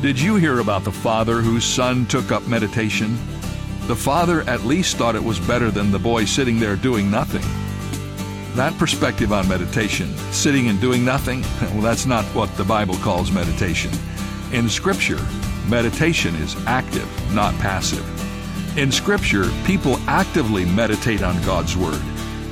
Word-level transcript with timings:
Did 0.00 0.20
you 0.20 0.36
hear 0.36 0.60
about 0.60 0.84
the 0.84 0.92
father 0.92 1.40
whose 1.40 1.64
son 1.64 2.06
took 2.06 2.30
up 2.30 2.46
meditation? 2.46 3.18
The 3.88 3.96
father 3.96 4.42
at 4.42 4.64
least 4.64 4.96
thought 4.96 5.16
it 5.16 5.24
was 5.24 5.40
better 5.40 5.72
than 5.72 5.90
the 5.90 5.98
boy 5.98 6.24
sitting 6.24 6.60
there 6.60 6.76
doing 6.76 7.10
nothing. 7.10 7.42
That 8.54 8.78
perspective 8.78 9.32
on 9.32 9.48
meditation, 9.48 10.16
sitting 10.30 10.68
and 10.68 10.80
doing 10.80 11.04
nothing, 11.04 11.42
well, 11.60 11.80
that's 11.80 12.06
not 12.06 12.24
what 12.26 12.56
the 12.56 12.62
Bible 12.62 12.94
calls 12.98 13.32
meditation. 13.32 13.90
In 14.52 14.68
Scripture, 14.68 15.18
meditation 15.66 16.36
is 16.36 16.54
active, 16.64 17.08
not 17.34 17.52
passive. 17.54 18.06
In 18.78 18.92
Scripture, 18.92 19.50
people 19.64 19.96
actively 20.06 20.64
meditate 20.64 21.24
on 21.24 21.42
God's 21.42 21.76
Word, 21.76 22.00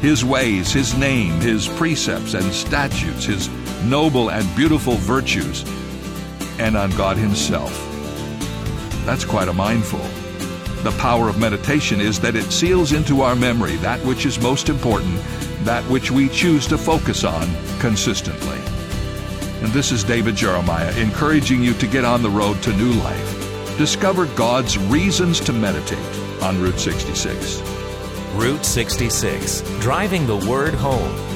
His 0.00 0.24
ways, 0.24 0.72
His 0.72 0.98
name, 0.98 1.40
His 1.40 1.68
precepts 1.68 2.34
and 2.34 2.52
statutes, 2.52 3.26
His 3.26 3.48
noble 3.84 4.32
and 4.32 4.56
beautiful 4.56 4.94
virtues, 4.94 5.64
and 6.58 6.76
on 6.76 6.90
God 6.90 7.16
Himself. 7.16 7.72
That's 9.04 9.24
quite 9.24 9.48
a 9.48 9.52
mindful. 9.52 10.00
The 10.82 10.96
power 10.98 11.28
of 11.28 11.38
meditation 11.38 12.00
is 12.00 12.20
that 12.20 12.36
it 12.36 12.52
seals 12.52 12.92
into 12.92 13.22
our 13.22 13.34
memory 13.34 13.76
that 13.76 13.98
which 14.04 14.26
is 14.26 14.40
most 14.40 14.68
important, 14.68 15.16
that 15.64 15.84
which 15.90 16.10
we 16.10 16.28
choose 16.28 16.66
to 16.68 16.78
focus 16.78 17.24
on 17.24 17.48
consistently. 17.78 18.58
And 19.62 19.72
this 19.72 19.90
is 19.90 20.04
David 20.04 20.36
Jeremiah 20.36 20.96
encouraging 20.98 21.62
you 21.62 21.74
to 21.74 21.86
get 21.86 22.04
on 22.04 22.22
the 22.22 22.30
road 22.30 22.62
to 22.62 22.76
new 22.76 22.92
life. 22.92 23.78
Discover 23.78 24.26
God's 24.36 24.78
reasons 24.78 25.40
to 25.40 25.52
meditate 25.52 25.98
on 26.42 26.60
Route 26.60 26.78
66. 26.78 27.60
Route 28.34 28.64
66, 28.64 29.62
driving 29.80 30.26
the 30.26 30.36
word 30.36 30.74
home. 30.74 31.35